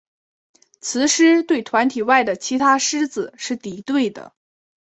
[0.79, 4.33] 雌狮对团体外的其他狮子是敌对的。